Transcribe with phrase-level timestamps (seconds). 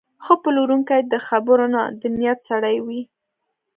[0.23, 3.01] ښه پلورونکی د خبرو نه، د نیت سړی وي.